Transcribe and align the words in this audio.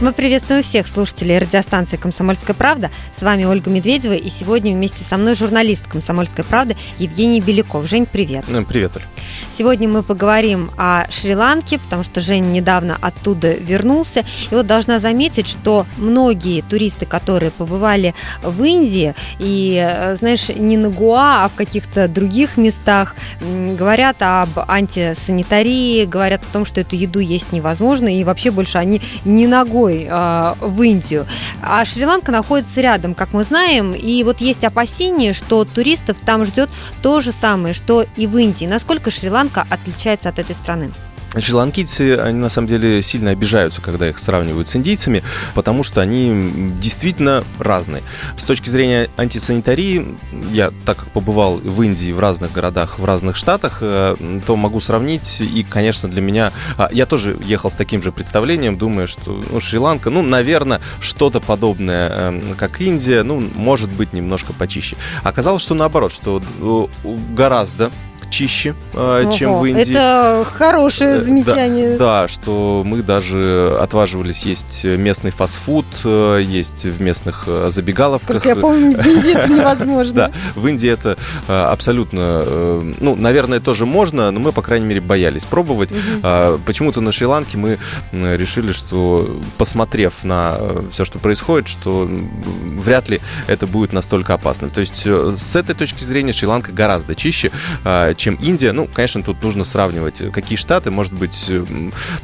Мы 0.00 0.12
приветствуем 0.12 0.62
всех 0.62 0.86
слушателей 0.86 1.40
радиостанции 1.40 1.96
«Комсомольская 1.96 2.54
правда». 2.54 2.88
С 3.16 3.22
вами 3.24 3.42
Ольга 3.42 3.68
Медведева, 3.68 4.12
и 4.12 4.30
сегодня 4.30 4.72
вместе 4.72 5.02
со 5.02 5.16
мной 5.16 5.34
журналист 5.34 5.88
«Комсомольской 5.88 6.44
правды» 6.44 6.76
Евгений 7.00 7.40
Беляков. 7.40 7.88
Жень, 7.88 8.06
привет. 8.06 8.44
Привет, 8.68 8.92
Оль. 8.94 9.02
Сегодня 9.50 9.88
мы 9.88 10.04
поговорим 10.04 10.70
о 10.76 11.10
Шри-Ланке, 11.10 11.80
потому 11.80 12.04
что 12.04 12.20
Жень 12.20 12.52
недавно 12.52 12.96
оттуда 13.00 13.54
вернулся. 13.54 14.24
И 14.52 14.54
вот 14.54 14.68
должна 14.68 15.00
заметить, 15.00 15.48
что 15.48 15.84
многие 15.96 16.62
туристы, 16.62 17.04
которые 17.04 17.50
побывали 17.50 18.14
в 18.42 18.62
Индии, 18.62 19.16
и, 19.40 19.84
э, 19.84 20.14
знаешь, 20.14 20.48
не 20.48 20.76
на 20.76 20.90
Гуа, 20.90 21.44
а 21.44 21.48
в 21.48 21.54
каких-то 21.54 22.06
других 22.06 22.56
местах, 22.56 23.16
говорят 23.40 24.18
об 24.20 24.50
антисанитарии, 24.68 26.04
говорят 26.04 26.42
о 26.44 26.52
том, 26.52 26.64
что 26.64 26.80
эту 26.80 26.94
еду 26.94 27.18
есть 27.18 27.50
невозможно, 27.50 28.16
и 28.16 28.22
вообще 28.22 28.52
больше 28.52 28.78
они 28.78 29.02
не 29.24 29.48
ногой 29.48 29.87
дорогой 29.88 30.06
э, 30.08 30.54
в 30.60 30.82
Индию. 30.82 31.26
А 31.62 31.84
Шри-Ланка 31.84 32.32
находится 32.32 32.80
рядом, 32.80 33.14
как 33.14 33.32
мы 33.32 33.44
знаем, 33.44 33.92
и 33.92 34.22
вот 34.24 34.40
есть 34.40 34.64
опасения, 34.64 35.32
что 35.32 35.64
туристов 35.64 36.18
там 36.24 36.44
ждет 36.44 36.70
то 37.02 37.20
же 37.20 37.32
самое, 37.32 37.74
что 37.74 38.04
и 38.16 38.26
в 38.26 38.36
Индии. 38.36 38.66
Насколько 38.66 39.10
Шри-Ланка 39.10 39.66
отличается 39.70 40.28
от 40.28 40.38
этой 40.38 40.54
страны? 40.54 40.90
Шри-ланкийцы, 41.36 42.16
они 42.16 42.38
на 42.38 42.48
самом 42.48 42.68
деле 42.68 43.02
сильно 43.02 43.30
обижаются, 43.30 43.80
когда 43.80 44.08
их 44.08 44.18
сравнивают 44.18 44.68
с 44.68 44.76
индийцами, 44.76 45.22
потому 45.54 45.82
что 45.82 46.00
они 46.00 46.70
действительно 46.80 47.44
разные. 47.58 48.02
С 48.36 48.44
точки 48.44 48.68
зрения 48.68 49.10
антисанитарии, 49.16 50.16
я 50.52 50.70
так 50.84 50.98
как 50.98 51.08
побывал 51.08 51.58
в 51.58 51.82
Индии, 51.82 52.12
в 52.12 52.20
разных 52.20 52.52
городах, 52.52 52.98
в 52.98 53.04
разных 53.04 53.36
штатах, 53.36 53.78
э, 53.80 54.16
то 54.46 54.56
могу 54.56 54.80
сравнить, 54.80 55.40
и, 55.40 55.64
конечно, 55.68 56.08
для 56.08 56.20
меня... 56.20 56.52
А, 56.76 56.88
я 56.92 57.06
тоже 57.06 57.38
ехал 57.44 57.70
с 57.70 57.74
таким 57.74 58.02
же 58.02 58.10
представлением, 58.10 58.78
думая, 58.78 59.06
что 59.06 59.40
ну, 59.50 59.60
Шри-Ланка, 59.60 60.10
ну, 60.10 60.22
наверное, 60.22 60.80
что-то 61.00 61.40
подобное, 61.40 62.08
эм, 62.08 62.54
как 62.56 62.80
Индия, 62.80 63.22
ну, 63.22 63.42
может 63.54 63.90
быть, 63.90 64.12
немножко 64.12 64.52
почище. 64.52 64.96
Оказалось, 65.22 65.62
что 65.62 65.74
наоборот, 65.74 66.12
что 66.12 66.42
э, 66.60 67.16
гораздо 67.34 67.90
чище, 68.30 68.74
Ого, 68.94 69.30
чем 69.32 69.58
в 69.58 69.64
Индии. 69.64 69.90
Это 69.90 70.46
хорошее 70.52 71.16
э, 71.16 71.22
замечание. 71.22 71.96
Да, 71.96 72.22
да, 72.22 72.28
что 72.28 72.82
мы 72.84 73.02
даже 73.02 73.76
отваживались 73.80 74.44
есть 74.44 74.84
местный 74.84 75.30
фастфуд, 75.30 75.86
э, 76.04 76.42
есть 76.44 76.84
в 76.84 77.00
местных 77.00 77.44
э, 77.46 77.68
забегаловках. 77.70 78.42
Как 78.42 78.46
я 78.46 78.56
помню, 78.56 79.00
в 79.00 79.06
Индии 79.06 79.36
это 79.36 79.52
невозможно. 79.52 80.08
Да, 80.18 80.32
в 80.56 80.66
Индии 80.66 80.88
это 80.88 81.16
абсолютно, 81.46 82.82
ну, 82.98 83.14
наверное, 83.14 83.60
тоже 83.60 83.86
можно, 83.86 84.30
но 84.30 84.40
мы, 84.40 84.52
по 84.52 84.62
крайней 84.62 84.86
мере, 84.86 85.00
боялись 85.00 85.44
пробовать. 85.44 85.90
А, 86.22 86.58
почему-то 86.64 87.00
на 87.00 87.12
Шри-Ланке 87.12 87.56
мы 87.56 87.78
решили, 88.12 88.72
что, 88.72 89.38
посмотрев 89.58 90.24
на 90.24 90.58
все, 90.90 91.04
что 91.04 91.20
происходит, 91.20 91.68
что 91.68 92.08
вряд 92.08 93.08
ли 93.10 93.20
это 93.46 93.66
будет 93.66 93.92
настолько 93.92 94.34
опасно. 94.34 94.70
То 94.70 94.80
есть 94.80 95.06
с 95.06 95.56
этой 95.56 95.74
точки 95.74 96.02
зрения 96.02 96.32
Шри-Ланка 96.32 96.72
гораздо 96.72 97.14
чище, 97.14 97.52
а, 97.84 98.14
чем 98.18 98.34
Индия. 98.34 98.72
Ну, 98.72 98.86
конечно, 98.92 99.22
тут 99.22 99.42
нужно 99.42 99.64
сравнивать, 99.64 100.20
какие 100.32 100.58
штаты. 100.58 100.90
Может 100.90 101.14
быть, 101.14 101.50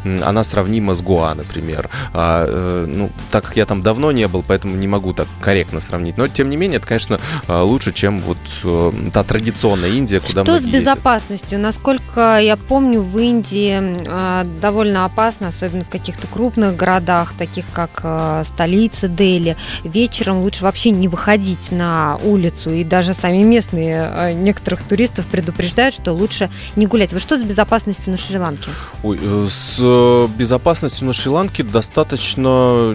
она 0.05 0.45
сравнима 0.45 0.95
с 0.95 1.01
Гоа, 1.01 1.35
например. 1.35 1.89
А, 2.13 2.45
э, 2.47 2.87
ну, 2.87 3.11
так 3.31 3.45
как 3.45 3.57
я 3.57 3.65
там 3.65 3.81
давно 3.81 4.13
не 4.13 4.29
был, 4.29 4.45
поэтому 4.47 4.75
не 4.75 4.89
могу 4.89 5.15
так 5.15 5.29
корректно 5.41 5.81
сравнить. 5.81 6.19
Но, 6.19 6.29
тем 6.29 6.51
не 6.51 6.57
менее, 6.57 6.79
это, 6.79 6.87
конечно, 6.87 7.21
лучше, 7.49 7.93
чем 7.93 8.19
вот 8.19 8.39
э, 8.65 8.93
та 9.13 9.23
традиционная 9.23 9.91
Индия, 9.91 10.21
куда 10.21 10.45
Что 10.45 10.59
с 10.59 10.65
безопасностью? 10.65 11.59
Ездят. 11.59 11.75
Насколько 11.75 12.39
я 12.41 12.57
помню, 12.57 13.01
в 13.01 13.19
Индии 13.19 13.97
а, 14.09 14.45
довольно 14.61 15.05
опасно, 15.05 15.49
особенно 15.49 15.85
в 15.85 15.89
каких-то 15.89 16.27
крупных 16.27 16.77
городах, 16.77 17.35
таких 17.39 17.65
как 17.73 18.01
э, 18.03 18.43
столица 18.47 19.09
Дели. 19.09 19.57
Вечером 19.85 20.43
лучше 20.43 20.65
вообще 20.65 20.91
не 20.91 21.07
выходить 21.09 21.71
на 21.71 22.19
улицу. 22.25 22.71
И 22.73 22.83
даже 22.83 23.15
сами 23.15 23.43
местные 23.43 24.35
некоторых 24.35 24.83
туристов 24.83 25.27
предупреждают, 25.27 25.84
считают, 25.85 25.95
что 25.95 26.13
лучше 26.13 26.51
не 26.77 26.87
гулять. 26.87 27.13
Вот 27.13 27.23
что 27.23 27.37
с 27.37 27.43
безопасностью 27.43 28.13
на 28.13 28.17
Шри-Ланке? 28.17 28.71
Ой, 29.03 29.19
э, 29.21 29.47
с 29.49 29.77
э, 29.81 30.29
безопасностью 30.37 31.07
на 31.07 31.13
Шри-Ланке 31.13 31.63
достаточно 31.63 32.95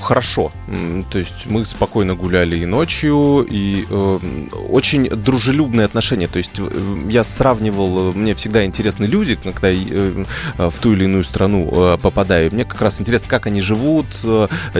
хорошо. 0.00 0.52
То 1.10 1.18
есть 1.18 1.46
мы 1.46 1.64
спокойно 1.64 2.14
гуляли 2.14 2.56
и 2.56 2.66
ночью, 2.66 3.46
и 3.48 3.86
э, 3.88 4.18
очень 4.68 5.08
дружелюбные 5.08 5.84
отношения. 5.84 6.28
То 6.28 6.38
есть 6.38 6.60
я 7.08 7.24
сравнивал, 7.24 8.12
мне 8.12 8.34
всегда 8.34 8.64
интересны 8.64 9.04
люди, 9.04 9.36
когда 9.36 9.68
я 9.68 10.24
в 10.56 10.78
ту 10.80 10.92
или 10.92 11.04
иную 11.04 11.24
страну 11.24 11.98
попадаю. 12.02 12.50
Мне 12.52 12.64
как 12.64 12.80
раз 12.80 13.00
интересно, 13.00 13.28
как 13.28 13.46
они 13.46 13.60
живут, 13.60 14.06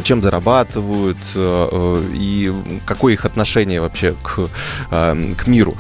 чем 0.03 0.23
зарабатывают, 0.23 1.19
и 1.37 2.53
какое 2.87 3.15
их 3.15 3.25
отношение 3.25 3.81
вообще 3.81 4.15
к, 4.23 4.49
к 4.91 5.47
миру, 5.47 5.77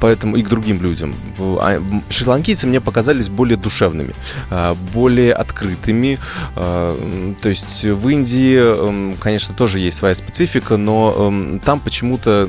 поэтому 0.00 0.36
и 0.36 0.42
к 0.42 0.48
другим 0.48 0.82
людям. 0.82 1.14
А, 1.38 1.82
шри-ланкийцы 2.10 2.66
мне 2.66 2.80
показались 2.80 3.28
более 3.28 3.56
душевными, 3.56 4.14
а, 4.50 4.76
более 4.92 5.32
открытыми. 5.32 6.18
А, 6.56 6.96
то 7.40 7.48
есть 7.48 7.84
в 7.84 8.08
Индии, 8.08 9.16
конечно, 9.18 9.54
тоже 9.54 9.78
есть 9.78 9.98
своя 9.98 10.14
специфика, 10.14 10.76
но 10.76 11.60
там 11.64 11.80
почему-то 11.80 12.48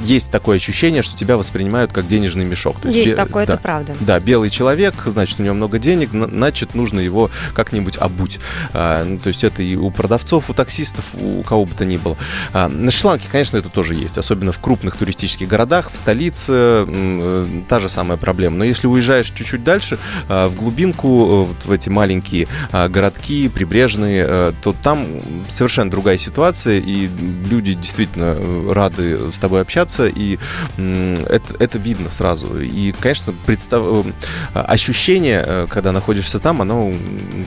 есть 0.00 0.30
такое 0.30 0.56
ощущение, 0.56 1.02
что 1.02 1.16
тебя 1.16 1.36
воспринимают 1.36 1.92
как 1.92 2.06
денежный 2.06 2.44
мешок. 2.44 2.80
То 2.80 2.88
есть, 2.88 2.98
есть 2.98 3.16
такое, 3.16 3.46
да, 3.46 3.54
это 3.54 3.62
правда. 3.62 3.94
Да, 4.00 4.20
белый 4.20 4.50
человек, 4.50 4.94
значит, 5.06 5.40
у 5.40 5.42
него 5.42 5.54
много 5.54 5.78
денег, 5.78 6.10
значит, 6.12 6.74
нужно 6.74 7.00
его 7.00 7.30
как-нибудь 7.54 7.96
обуть. 7.96 8.38
А, 8.72 9.04
ну, 9.04 9.18
то 9.18 9.28
есть 9.28 9.44
это 9.44 9.62
и 9.62 9.76
у 9.76 9.90
продавцов, 9.90 10.50
у 10.50 10.54
таксистов, 10.54 11.14
у 11.14 11.42
кого 11.42 11.64
бы 11.64 11.74
то 11.74 11.84
ни 11.84 11.96
было. 11.96 12.16
А, 12.52 12.68
на 12.68 12.90
Шри-Ланке, 12.90 13.26
конечно, 13.30 13.56
это 13.56 13.68
тоже 13.68 13.94
есть, 13.94 14.18
особенно 14.18 14.52
в 14.52 14.58
крупных 14.58 14.96
туристических 14.96 15.48
городах, 15.48 15.90
в 15.90 15.96
столице 15.96 16.52
э, 16.52 17.46
та 17.68 17.80
же 17.80 17.88
самая 17.88 18.18
проблема. 18.18 18.56
Но 18.56 18.64
если 18.64 18.86
уезжаешь 18.86 19.30
чуть-чуть 19.30 19.64
дальше, 19.64 19.98
а, 20.28 20.48
в 20.48 20.54
глубинку, 20.54 21.08
э, 21.08 21.44
вот 21.46 21.64
в 21.64 21.70
эти 21.70 21.88
маленькие 21.88 22.48
а, 22.72 22.88
городки, 22.88 23.48
прибрежные, 23.48 24.24
а, 24.26 24.54
то 24.62 24.74
там 24.82 25.06
совершенно 25.48 25.90
другая 25.90 26.18
ситуация, 26.18 26.78
и 26.78 27.08
люди 27.48 27.74
действительно 27.74 28.36
рады 28.72 29.32
с 29.32 29.38
тобой 29.38 29.60
общаться, 29.60 29.89
общаться, 29.90 30.06
и 30.08 30.38
это, 30.78 31.54
это 31.58 31.78
видно 31.78 32.10
сразу. 32.10 32.60
И, 32.60 32.92
конечно, 32.92 33.34
представ... 33.46 33.82
Э, 33.84 34.60
ощущение, 34.60 35.44
э, 35.46 35.66
когда 35.68 35.92
находишься 35.92 36.38
там, 36.38 36.62
оно 36.62 36.92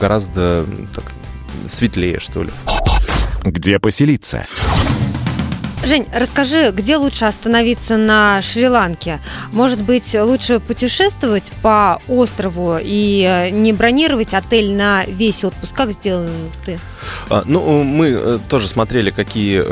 гораздо 0.00 0.66
так, 0.94 1.04
светлее, 1.66 2.20
что 2.20 2.42
ли. 2.42 2.50
Где 3.44 3.78
поселиться? 3.78 4.46
Жень, 5.86 6.06
расскажи, 6.14 6.70
где 6.70 6.96
лучше 6.96 7.26
остановиться 7.26 7.98
на 7.98 8.40
Шри-Ланке? 8.40 9.20
Может 9.52 9.82
быть, 9.82 10.14
лучше 10.14 10.58
путешествовать 10.58 11.52
по 11.60 12.00
острову 12.08 12.78
и 12.80 13.22
э, 13.28 13.50
не 13.50 13.74
бронировать 13.74 14.32
отель 14.32 14.72
на 14.72 15.04
весь 15.06 15.44
отпуск? 15.44 15.74
Как 15.74 15.92
сделал 15.92 16.28
ты? 16.64 16.78
А, 17.28 17.42
ну, 17.44 17.82
мы 17.82 18.40
тоже 18.48 18.68
смотрели, 18.68 19.10
какие 19.10 19.62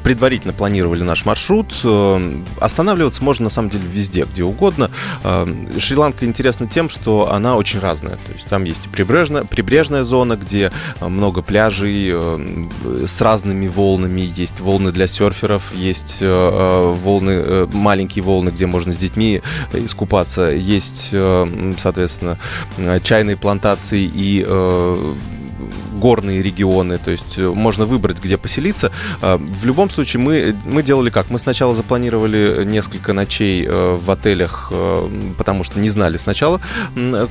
предварительно 0.00 0.52
планировали 0.52 1.02
наш 1.02 1.24
маршрут. 1.24 1.74
Э, 1.84 2.42
останавливаться 2.60 3.22
можно 3.22 3.44
на 3.44 3.50
самом 3.50 3.70
деле 3.70 3.84
везде, 3.86 4.26
где 4.30 4.44
угодно. 4.44 4.90
Э, 5.24 5.46
Шри-Ланка 5.78 6.24
интересна 6.24 6.66
тем, 6.66 6.88
что 6.88 7.32
она 7.32 7.56
очень 7.56 7.80
разная. 7.80 8.16
То 8.16 8.32
есть 8.32 8.46
там 8.46 8.64
есть 8.64 8.86
и 8.86 8.88
прибрежная, 8.88 9.44
прибрежная 9.44 10.04
зона, 10.04 10.36
где 10.36 10.72
э, 11.00 11.08
много 11.08 11.42
пляжей 11.42 12.14
с 13.06 13.20
разными 13.20 13.68
волнами. 13.68 14.20
Есть 14.20 14.60
волны 14.60 14.92
для 14.92 15.06
серферов, 15.06 15.74
есть 15.74 16.18
волны, 16.20 17.66
маленькие 17.66 18.22
волны, 18.22 18.50
где 18.50 18.66
можно 18.66 18.92
с 18.92 18.96
детьми 18.96 19.42
искупаться. 19.72 20.50
Есть, 20.50 21.14
соответственно, 21.78 22.38
чайные 23.02 23.36
плантации 23.36 24.10
и 24.12 24.44
горные 25.98 26.42
регионы, 26.42 26.98
то 26.98 27.10
есть 27.10 27.38
э, 27.38 27.46
можно 27.46 27.84
выбрать, 27.84 28.22
где 28.22 28.36
поселиться. 28.38 28.90
А, 29.20 29.36
в 29.36 29.64
любом 29.64 29.90
случае, 29.90 30.22
мы, 30.22 30.56
мы 30.64 30.82
делали 30.82 31.10
как? 31.10 31.30
Мы 31.30 31.38
сначала 31.38 31.74
запланировали 31.74 32.64
несколько 32.64 33.12
ночей 33.12 33.66
э, 33.66 33.98
в 34.00 34.10
отелях, 34.10 34.68
э, 34.70 35.08
потому 35.36 35.64
что 35.64 35.78
не 35.78 35.90
знали 35.90 36.16
сначала, 36.16 36.60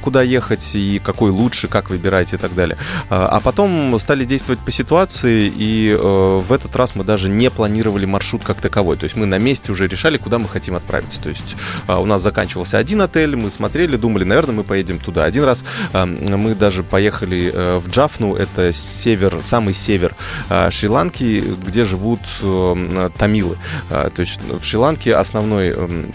куда 0.02 0.22
ехать 0.22 0.72
и 0.76 1.00
какой 1.04 1.32
лучше, 1.32 1.68
как 1.68 1.90
выбирать 1.90 2.34
и 2.34 2.38
так 2.38 2.54
далее. 2.54 2.78
А, 3.10 3.28
а 3.28 3.40
потом 3.40 3.98
стали 4.00 4.26
действовать 4.26 4.60
по 4.60 4.72
ситуации, 4.72 5.52
и 5.56 5.98
в 5.98 6.52
этот 6.52 6.76
раз 6.76 6.96
мы 6.96 7.04
даже 7.04 7.30
не 7.30 7.50
планировали 7.50 8.06
маршрут 8.06 8.44
как 8.44 8.62
таковой. 8.62 8.98
То 8.98 9.06
есть 9.06 9.16
мы 9.16 9.26
на 9.26 9.38
месте 9.38 9.72
уже 9.72 9.88
решали, 9.88 10.18
куда 10.18 10.40
мы 10.40 10.48
хотим 10.48 10.76
отправиться. 10.76 11.22
То 11.22 11.30
есть 11.30 11.56
а, 11.88 12.00
у 12.00 12.06
нас 12.06 12.22
заканчивался 12.22 12.78
один 12.78 13.02
отель, 13.02 13.36
мы 13.36 13.50
смотрели, 13.50 13.96
думали, 13.96 14.24
наверное, 14.24 14.56
мы 14.56 14.64
поедем 14.64 15.00
туда. 15.00 15.26
Один 15.26 15.44
раз 15.44 15.64
мы 15.94 16.56
даже 16.56 16.84
поехали 16.84 17.52
в 17.80 17.90
Джафну, 17.90 18.36
это 18.36 18.57
это 18.58 18.74
север, 18.74 19.40
самый 19.44 19.74
север 19.74 20.16
а, 20.50 20.72
Шри-Ланки, 20.72 21.44
где 21.66 21.86
живут 21.86 22.22
э, 22.42 23.10
тамилы. 23.18 23.58
А, 23.90 24.10
то 24.10 24.22
есть 24.22 24.40
в 24.42 24.64
Шри-Ланке 24.64 25.14
основной 25.14 25.70
эм, 25.70 26.14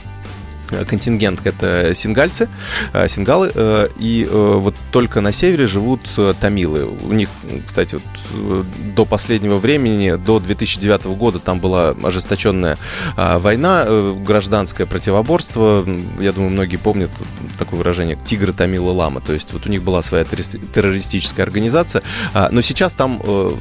контингент 0.86 1.40
это 1.44 1.94
сингальцы, 1.94 2.48
э, 2.92 3.08
сингалы, 3.08 3.50
э, 3.54 3.88
и 3.98 4.26
э, 4.28 4.54
вот 4.56 4.74
только 4.90 5.20
на 5.20 5.32
севере 5.32 5.66
живут 5.66 6.00
тамилы. 6.40 6.84
У 6.84 7.12
них, 7.12 7.28
кстати, 7.66 7.96
вот 7.96 8.66
до 8.94 9.04
последнего 9.04 9.58
времени, 9.58 10.14
до 10.14 10.40
2009 10.40 11.04
года 11.16 11.38
там 11.38 11.60
была 11.60 11.94
ожесточенная 12.02 12.78
война, 13.16 13.86
гражданское 14.24 14.86
противоборство. 14.86 15.84
Я 16.18 16.32
думаю, 16.32 16.52
многие 16.52 16.76
помнят 16.76 17.10
такое 17.58 17.78
выражение 17.78 18.16
«тигры, 18.24 18.52
тамилы, 18.52 18.92
лама». 18.92 19.20
То 19.20 19.32
есть 19.32 19.52
вот 19.52 19.66
у 19.66 19.68
них 19.68 19.82
была 19.82 20.02
своя 20.02 20.24
террористическая 20.24 21.44
организация. 21.44 22.02
Но 22.50 22.60
сейчас 22.62 22.94
там 22.94 23.20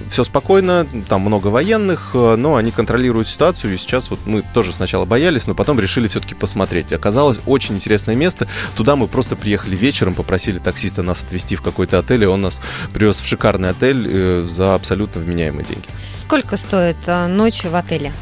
все 0.10 0.24
спокойно, 0.24 0.88
там 1.10 1.22
много 1.22 1.48
военных, 1.48 2.12
но 2.14 2.56
они 2.56 2.72
контролируют 2.72 3.28
ситуацию. 3.28 3.74
И 3.74 3.78
сейчас 3.78 4.10
вот 4.10 4.20
мы 4.26 4.44
тоже 4.54 4.72
сначала 4.72 5.06
боялись, 5.06 5.48
но 5.48 5.56
потом 5.56 5.80
решили 5.80 6.08
все-таки 6.08 6.36
посмотреть 6.36 6.92
оказалось 7.02 7.40
очень 7.46 7.76
интересное 7.76 8.16
место. 8.16 8.48
Туда 8.76 8.96
мы 8.96 9.08
просто 9.08 9.36
приехали 9.36 9.76
вечером, 9.76 10.14
попросили 10.14 10.60
таксиста 10.60 11.02
нас 11.04 11.22
отвезти 11.22 11.56
в 11.56 11.62
какой-то 11.62 12.00
отель, 12.00 12.24
и 12.24 12.28
он 12.28 12.42
нас 12.42 12.62
привез 12.94 13.20
в 13.20 13.26
шикарный 13.26 13.70
отель 13.70 14.06
э, 14.08 14.48
за 14.48 14.76
абсолютно 14.76 15.22
вменяемые 15.22 15.66
деньги. 15.66 15.88
Сколько 16.22 16.56
стоит 16.56 16.98
э, 17.08 17.26
ночь 17.26 17.64
в 17.64 17.76
отеле? 17.76 18.14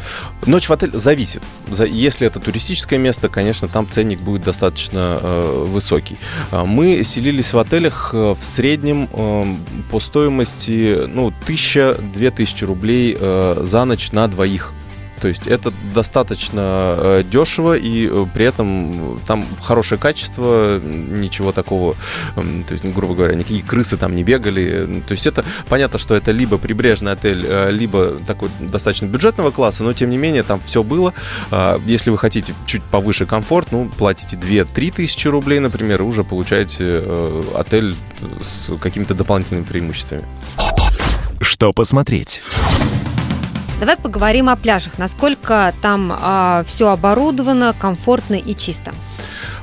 Ночь 0.45 0.69
в 0.69 0.73
отеле 0.73 0.97
зависит. 0.97 1.43
Если 1.67 2.25
это 2.25 2.39
туристическое 2.39 2.97
место, 2.97 3.27
конечно, 3.27 3.67
там 3.67 3.87
ценник 3.89 4.21
будет 4.21 4.43
достаточно 4.43 5.19
э, 5.21 5.65
высокий. 5.67 6.17
А 6.51 6.63
мы 6.63 7.03
селились 7.03 7.51
в 7.51 7.59
отелях 7.59 8.11
э, 8.13 8.35
в 8.39 8.43
среднем 8.43 9.09
э, 9.11 9.43
по 9.91 9.99
стоимости 9.99 10.95
ну, 11.07 11.33
1000-2000 11.45 12.65
рублей 12.65 13.17
э, 13.19 13.61
за 13.63 13.83
ночь 13.83 14.13
на 14.13 14.27
двоих. 14.29 14.71
То 15.21 15.27
есть 15.27 15.47
это 15.47 15.73
достаточно 15.93 16.95
э, 16.97 17.23
дешево 17.29 17.75
и 17.77 18.07
э, 18.09 18.25
при 18.33 18.45
этом 18.45 19.19
там 19.25 19.45
хорошее 19.61 19.99
качество, 19.99 20.79
ничего 20.79 21.51
такого, 21.51 21.95
то 22.35 22.73
есть, 22.73 22.85
грубо 22.85 23.15
говоря, 23.15 23.35
никакие 23.35 23.61
крысы 23.61 23.97
там 23.97 24.15
не 24.15 24.23
бегали. 24.23 25.01
То 25.07 25.11
есть 25.11 25.27
это 25.27 25.43
понятно, 25.67 25.99
что 25.99 26.15
это 26.15 26.31
либо 26.31 26.57
прибрежный 26.57 27.11
отель, 27.11 27.45
э, 27.45 27.71
либо 27.71 28.13
такой 28.25 28.49
достаточно 28.59 29.05
бюджетного 29.05 29.51
класса, 29.51 29.83
но 29.83 29.93
тем 29.93 30.09
не 30.09 30.17
менее 30.17 30.43
там 30.43 30.59
все 30.63 30.83
было. 30.83 31.13
А, 31.51 31.79
если 31.85 32.09
вы 32.09 32.17
хотите 32.17 32.53
чуть 32.65 32.83
повыше 32.83 33.25
комфорт, 33.25 33.71
ну, 33.71 33.89
платите 33.89 34.37
2-3 34.37 34.91
тысячи 34.91 35.27
рублей, 35.27 35.59
например, 35.59 36.01
и 36.01 36.05
уже 36.05 36.23
получаете 36.23 37.03
отель 37.55 37.95
с 38.41 38.71
какими-то 38.77 39.13
дополнительными 39.13 39.65
преимуществами. 39.65 40.23
Что 41.41 41.73
посмотреть? 41.73 42.41
Давай 43.79 43.95
поговорим 43.95 44.49
о 44.49 44.57
пляжах. 44.57 44.97
Насколько 44.97 45.73
там 45.81 46.11
а, 46.13 46.63
все 46.65 46.89
оборудовано, 46.89 47.73
комфортно 47.79 48.35
и 48.35 48.53
чисто? 48.53 48.91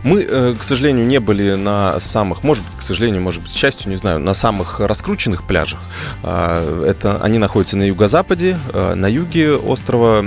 Мы, 0.03 0.23
э, 0.23 0.55
к 0.59 0.63
сожалению, 0.63 1.05
не 1.05 1.19
были 1.21 1.55
на 1.55 2.01
самых, 2.01 2.43
может 2.43 2.65
быть, 2.65 2.79
к 2.79 2.83
сожалению, 2.83 3.21
может 3.21 3.43
быть, 3.43 3.53
к 3.53 3.57
счастью, 3.57 3.91
не 3.91 3.97
знаю, 3.97 4.21
на 4.21 4.35
самых 4.35 4.81
раскрученных 4.81 5.43
пляжах. 5.43 5.81
А, 6.23 6.83
это 6.85 7.19
они 7.23 7.39
находятся 7.39 7.77
на 7.77 7.83
юго-западе, 7.83 8.57
э, 8.73 8.95
на 8.95 9.07
юге 9.07 9.55
острова. 9.55 10.25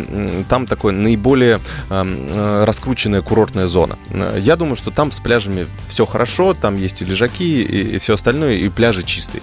Там 0.50 0.68
такое 0.68 0.94
наиболее 0.94 1.60
э, 1.90 2.64
раскрученная 2.66 3.22
курортная 3.22 3.68
зона. 3.68 3.98
Я 4.38 4.56
думаю, 4.56 4.76
что 4.76 4.92
там 4.92 5.12
с 5.12 5.20
пляжами 5.20 5.66
все 5.88 6.06
хорошо, 6.06 6.54
там 6.54 6.78
есть 6.78 7.02
и 7.02 7.06
лежаки, 7.06 7.64
и 7.64 7.98
все 7.98 8.14
остальное, 8.14 8.56
и 8.56 8.70
пляжи 8.70 9.04
чистые. 9.04 9.42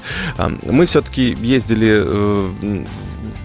Мы 0.63 0.87
все-таки 0.87 1.37
ездили 1.41 2.05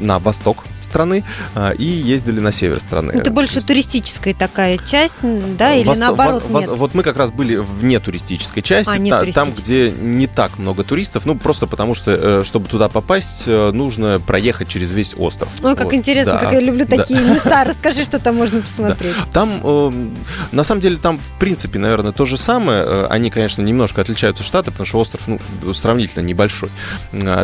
на 0.02 0.20
восток 0.20 0.66
страны 0.82 1.24
а, 1.56 1.72
и 1.72 1.84
ездили 1.84 2.40
на 2.40 2.52
север 2.52 2.80
страны. 2.80 3.12
Это 3.12 3.32
больше 3.32 3.62
туристическая 3.62 4.34
такая 4.34 4.78
часть, 4.78 5.16
да, 5.22 5.74
или 5.74 5.88
Восто- 5.88 6.00
наоборот 6.00 6.44
вос- 6.50 6.62
нет? 6.62 6.70
Вот 6.70 6.94
мы 6.94 7.04
как 7.04 7.18
раз 7.18 7.32
были 7.32 7.56
вне 7.56 8.00
туристической 8.00 8.64
части, 8.64 8.92
а, 8.92 8.98
не 8.98 9.10
та- 9.10 9.26
там, 9.32 9.52
где 9.52 9.92
не 9.92 10.28
так 10.28 10.58
много 10.58 10.84
туристов, 10.84 11.26
ну 11.26 11.36
просто 11.36 11.68
потому 11.68 11.96
что, 11.96 12.12
э, 12.12 12.44
чтобы 12.46 12.68
туда 12.68 12.90
попасть, 12.90 13.44
э, 13.48 13.72
нужно 13.72 14.20
проехать 14.26 14.68
через 14.68 14.92
весь 14.92 15.14
остров. 15.18 15.50
Ой, 15.64 15.76
как 15.76 15.86
вот. 15.86 15.94
интересно, 15.94 16.34
да. 16.34 16.40
как 16.40 16.54
я 16.54 16.60
люблю 16.60 16.86
такие 16.86 17.20
да. 17.20 17.34
места. 17.34 17.64
Расскажи, 17.64 18.04
что 18.04 18.20
там 18.20 18.36
можно 18.36 18.62
посмотреть. 18.62 19.16
Да. 19.18 19.26
Там, 19.32 19.62
э, 19.64 19.92
на 20.52 20.64
самом 20.64 20.82
деле, 20.82 20.98
там 20.98 21.18
в 21.18 21.40
принципе, 21.40 21.80
наверное, 21.80 22.12
то 22.12 22.26
же 22.26 22.38
самое. 22.38 23.06
Они, 23.08 23.30
конечно, 23.30 23.62
немножко 23.62 24.02
отличаются 24.02 24.44
штаты, 24.44 24.72
потому 24.72 24.86
что 24.86 25.00
остров, 25.00 25.28
ну, 25.28 25.40
сравнительно 25.74 26.24
небольшой. 26.24 26.70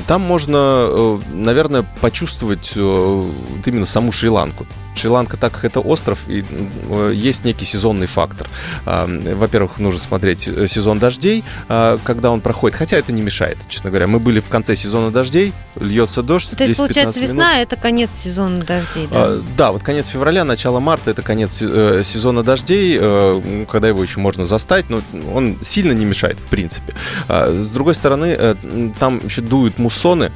Там 0.08 0.22
можно, 0.22 1.20
наверное, 1.32 1.86
почувствовать 2.02 2.72
вот 3.28 3.68
именно 3.68 3.86
саму 3.86 4.12
Шри-Ланку. 4.12 4.66
Шри-Ланка, 4.98 5.38
так 5.38 5.54
как 5.54 5.66
это 5.66 5.80
остров, 5.80 6.28
и 6.28 6.44
э, 6.90 7.12
есть 7.14 7.46
некий 7.46 7.66
сезонный 7.66 8.08
фактор. 8.08 8.48
А, 8.86 9.08
во-первых, 9.36 9.80
нужно 9.80 10.02
смотреть 10.02 10.48
э, 10.48 10.68
сезон 10.68 11.00
дождей, 11.00 11.44
а, 11.70 12.00
когда 12.04 12.32
он 12.32 12.42
проходит, 12.42 12.76
хотя 12.76 12.98
это 12.98 13.12
не 13.12 13.22
мешает, 13.22 13.58
честно 13.70 13.90
говоря. 13.90 14.08
Мы 14.08 14.20
были 14.20 14.40
в 14.40 14.50
конце 14.50 14.76
сезона 14.76 15.12
дождей, 15.12 15.54
льется 15.80 16.24
дождь. 16.24 16.50
То 16.58 16.64
есть, 16.64 16.78
получается, 16.78 17.22
весна 17.22 17.54
минут. 17.54 17.72
это 17.72 17.76
конец 17.76 18.10
сезона 18.24 18.60
дождей, 18.64 19.08
да? 19.12 19.26
А, 19.26 19.44
да, 19.56 19.72
вот 19.72 19.84
конец 19.84 20.08
февраля, 20.08 20.44
начало 20.44 20.80
марта 20.80 21.12
это 21.12 21.22
конец 21.22 21.62
э, 21.62 22.02
сезона 22.04 22.44
дождей, 22.44 22.98
когда 23.68 23.88
его 23.88 24.02
еще 24.02 24.20
можно 24.20 24.46
застать, 24.46 24.90
но 24.90 25.02
он 25.34 25.58
сильно 25.64 25.92
не 25.92 26.06
мешает, 26.06 26.38
в 26.40 26.48
принципе. 26.48 26.94
С 27.28 27.72
другой 27.72 27.96
стороны, 27.96 28.56
там 29.00 29.22
еще 29.24 29.42
дуют 29.42 29.78
муссоны, 29.78 30.32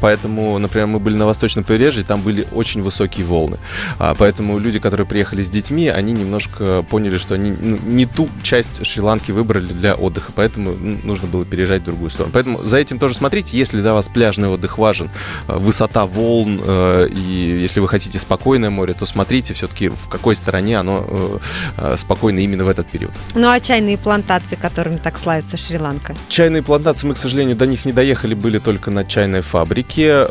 поэтому, 0.00 0.58
например, 0.58 0.86
мы 0.86 0.98
были 0.98 1.16
на 1.16 1.26
восточном 1.26 1.64
побережье, 1.64 2.04
там 2.04 2.22
были 2.22 2.35
очень 2.42 2.82
высокие 2.82 3.24
волны. 3.24 3.56
А, 3.98 4.14
поэтому 4.14 4.58
люди, 4.58 4.78
которые 4.78 5.06
приехали 5.06 5.42
с 5.42 5.48
детьми, 5.48 5.88
они 5.88 6.12
немножко 6.12 6.82
поняли, 6.82 7.18
что 7.18 7.34
они 7.34 7.54
ну, 7.58 7.78
не 7.86 8.06
ту 8.06 8.28
часть 8.42 8.84
Шри-Ланки 8.84 9.32
выбрали 9.32 9.72
для 9.72 9.94
отдыха, 9.94 10.32
поэтому 10.34 10.72
нужно 10.72 11.28
было 11.28 11.44
переезжать 11.44 11.82
в 11.82 11.84
другую 11.86 12.10
сторону. 12.10 12.32
Поэтому 12.32 12.62
за 12.64 12.78
этим 12.78 12.98
тоже 12.98 13.14
смотрите, 13.14 13.56
если 13.56 13.80
для 13.80 13.92
вас 13.92 14.08
пляжный 14.08 14.48
отдых 14.48 14.78
важен, 14.78 15.10
э, 15.48 15.56
высота 15.58 16.06
волн, 16.06 16.60
э, 16.64 17.08
и 17.10 17.58
если 17.60 17.80
вы 17.80 17.88
хотите 17.88 18.18
спокойное 18.18 18.70
море, 18.70 18.94
то 18.94 19.06
смотрите 19.06 19.54
все-таки, 19.54 19.88
в 19.88 20.08
какой 20.08 20.36
стороне 20.36 20.78
оно 20.78 21.40
э, 21.76 21.94
спокойно 21.96 22.40
именно 22.40 22.64
в 22.64 22.68
этот 22.68 22.86
период. 22.86 23.12
Ну 23.34 23.48
а 23.48 23.60
чайные 23.60 23.98
плантации, 23.98 24.56
которыми 24.56 24.98
так 24.98 25.18
славится 25.18 25.56
Шри-Ланка? 25.56 26.14
Чайные 26.28 26.62
плантации, 26.62 27.06
мы, 27.06 27.14
к 27.14 27.18
сожалению, 27.18 27.56
до 27.56 27.66
них 27.66 27.84
не 27.84 27.92
доехали, 27.92 28.34
были 28.34 28.58
только 28.58 28.90
на 28.90 29.04
чайной 29.04 29.40
фабрике 29.40 30.26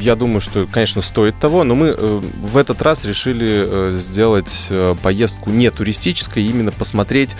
я 0.00 0.14
думаю, 0.14 0.40
что, 0.40 0.66
конечно, 0.70 1.02
стоит 1.02 1.38
того, 1.38 1.64
но 1.64 1.74
мы 1.74 1.88
э, 1.88 2.20
в 2.42 2.56
этот 2.56 2.82
раз 2.82 3.04
решили 3.04 3.64
э, 3.66 3.98
сделать 3.98 4.68
э, 4.70 4.94
поездку 5.02 5.50
не 5.50 5.70
туристической, 5.70 6.44
именно 6.44 6.72
посмотреть 6.72 7.36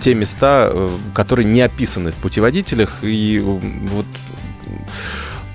те 0.00 0.14
места, 0.14 0.72
которые 1.14 1.46
не 1.46 1.60
описаны 1.60 2.12
в 2.12 2.16
путеводителях. 2.16 2.98
И 3.02 3.38
вот 3.38 4.06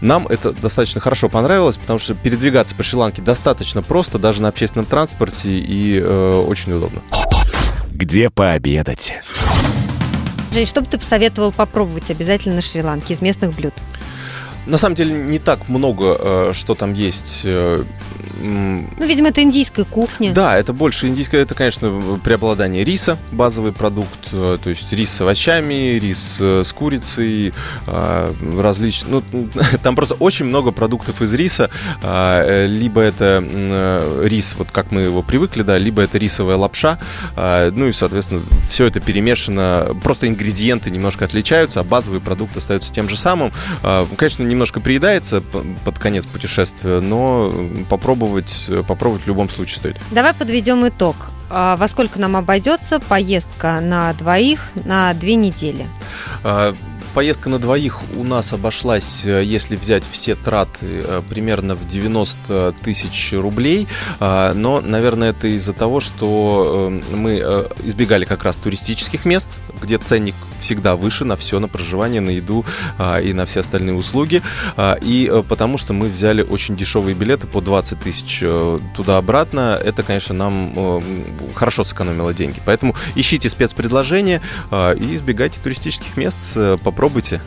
нам 0.02 0.28
это 0.28 0.52
достаточно 0.52 1.00
хорошо 1.00 1.30
понравилось, 1.30 1.78
потому 1.78 1.98
что 1.98 2.14
передвигаться 2.14 2.76
по 2.76 2.84
Шри-Ланке 2.84 3.22
достаточно 3.22 3.82
просто, 3.82 4.20
даже 4.20 4.42
на 4.42 4.50
общественном 4.50 4.86
транспорте, 4.86 5.50
и 5.50 5.98
э, 6.00 6.46
очень 6.46 6.74
удобно. 6.74 7.02
Где 7.90 8.30
пообедать? 8.30 9.14
Жень, 10.52 10.66
что 10.66 10.82
бы 10.82 10.88
ты 10.88 10.98
посоветовал 10.98 11.52
попробовать 11.52 12.12
обязательно 12.12 12.56
на 12.56 12.62
Шри-Ланке 12.62 13.14
из 13.14 13.22
местных 13.22 13.56
блюд? 13.56 13.74
На 14.66 14.78
самом 14.78 14.96
деле 14.96 15.14
не 15.14 15.40
так 15.40 15.68
много, 15.68 16.18
э, 16.20 16.52
что 16.54 16.76
там 16.76 16.94
есть 16.94 17.42
э, 17.44 17.84
ну, 18.42 19.06
видимо, 19.06 19.30
это 19.30 19.42
индийская 19.42 19.86
кухня. 19.86 20.34
Да, 20.34 20.58
это 20.58 20.74
больше 20.74 21.08
индийская. 21.08 21.42
Это, 21.42 21.56
конечно, 21.56 22.20
преобладание 22.24 22.84
риса, 22.84 23.18
базовый 23.32 23.72
продукт. 23.72 24.30
Э, 24.32 24.58
то 24.62 24.70
есть 24.70 24.92
рис 24.92 25.12
с 25.12 25.22
овощами, 25.22 26.00
рис 26.00 26.38
э, 26.40 26.64
с 26.66 26.74
курицей, 26.74 27.54
э, 27.88 28.34
различные... 28.58 29.24
Ну, 29.32 29.48
там 29.84 29.96
просто 29.96 30.16
очень 30.16 30.46
много 30.46 30.72
продуктов 30.72 31.22
из 31.22 31.34
риса. 31.34 31.70
Либо 32.02 33.02
это 33.02 33.44
рис, 34.24 34.56
вот 34.58 34.72
как 34.72 34.92
мы 34.92 35.02
его 35.02 35.22
привыкли, 35.22 35.64
да, 35.64 35.78
либо 35.78 36.02
это 36.02 36.18
рисовая 36.18 36.58
лапша. 36.58 37.00
Ну 37.36 37.88
и, 37.88 37.92
соответственно, 37.92 38.42
все 38.70 38.86
это 38.86 39.00
перемешано. 39.00 39.96
Просто 40.04 40.28
ингредиенты 40.28 40.92
немножко 40.92 41.26
отличаются, 41.26 41.80
а 41.80 41.84
базовый 41.84 42.20
продукт 42.20 42.58
остается 42.58 42.92
тем 42.92 43.10
же 43.10 43.18
самым. 43.18 43.52
Конечно, 44.18 44.44
немножко 44.44 44.80
приедается 44.80 45.42
под 45.42 46.00
конец 46.00 46.26
путешествия, 46.26 47.00
но 47.00 47.54
попробовать 47.90 48.13
попробовать, 48.14 48.66
э, 48.68 48.84
попробовать 48.88 49.24
в 49.24 49.28
любом 49.28 49.50
случае 49.50 49.78
стоит. 49.78 49.98
Давай 50.12 50.34
подведем 50.34 50.88
итог. 50.88 51.16
А, 51.50 51.76
во 51.78 51.88
сколько 51.88 52.20
нам 52.20 52.36
обойдется 52.36 53.00
поездка 53.00 53.80
на 53.82 54.14
двоих 54.14 54.70
на 54.86 55.14
две 55.14 55.36
недели? 55.36 55.88
А, 56.44 56.76
поездка 57.14 57.50
на 57.50 57.60
двоих 57.60 58.02
у 58.16 58.24
нас 58.24 58.54
обошлась, 58.54 59.26
э, 59.26 59.44
если 59.44 59.76
взять 59.76 60.04
все 60.10 60.36
траты, 60.36 60.78
э, 60.82 61.22
примерно 61.28 61.76
в 61.76 61.88
90 61.88 62.74
тысяч 62.84 63.34
рублей. 63.34 63.88
А, 64.20 64.54
но, 64.54 64.80
наверное, 64.82 65.32
это 65.32 65.48
из-за 65.48 65.74
того, 65.74 66.00
что 66.00 66.92
мы 67.12 67.38
избегали 67.84 68.26
как 68.26 68.44
раз 68.44 68.58
туристических 68.58 69.26
мест, 69.26 69.50
где 69.82 69.98
ценник 69.98 70.36
всегда 70.64 70.96
выше 70.96 71.26
на 71.26 71.36
все, 71.36 71.60
на 71.60 71.68
проживание, 71.68 72.22
на 72.22 72.32
еду 72.32 72.66
а, 72.98 73.20
и 73.20 73.34
на 73.34 73.46
все 73.46 73.60
остальные 73.60 73.96
услуги. 73.96 74.42
А, 74.78 74.98
и 75.02 75.30
а, 75.32 75.44
потому 75.44 75.78
что 75.78 75.94
мы 75.94 76.08
взяли 76.08 76.42
очень 76.42 76.76
дешевые 76.76 77.16
билеты 77.16 77.48
по 77.48 77.62
20 77.62 78.00
тысяч 78.00 78.40
а, 78.44 78.80
туда-обратно, 78.96 79.80
это, 79.84 80.04
конечно, 80.04 80.34
нам 80.34 80.74
а, 80.76 81.02
хорошо 81.54 81.84
сэкономило 81.84 82.34
деньги. 82.34 82.60
Поэтому 82.66 82.96
ищите 83.16 83.50
спецпредложения 83.50 84.42
а, 84.72 84.94
и 84.94 85.16
избегайте 85.16 85.60
туристических 85.62 86.16
мест, 86.18 86.40
а, 86.56 86.78
попробуйте. 86.78 87.42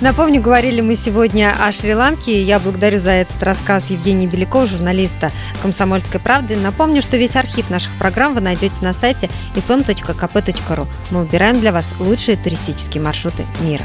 Напомню, 0.00 0.40
говорили 0.40 0.80
мы 0.80 0.94
сегодня 0.94 1.52
о 1.60 1.72
Шри-Ланке. 1.72 2.40
Я 2.40 2.60
благодарю 2.60 3.00
за 3.00 3.10
этот 3.10 3.42
рассказ 3.42 3.90
Евгения 3.90 4.28
Белякова, 4.28 4.68
журналиста 4.68 5.32
«Комсомольской 5.60 6.20
правды». 6.20 6.54
Напомню, 6.54 7.02
что 7.02 7.16
весь 7.16 7.34
архив 7.34 7.68
наших 7.68 7.92
программ 7.98 8.32
вы 8.32 8.40
найдете 8.40 8.76
на 8.82 8.92
сайте 8.92 9.28
fm.kp.ru. 9.56 10.86
Мы 11.10 11.22
убираем 11.22 11.58
для 11.58 11.72
вас 11.72 11.84
лучшие 11.98 12.36
туристические 12.36 13.02
маршруты 13.02 13.44
мира. 13.60 13.84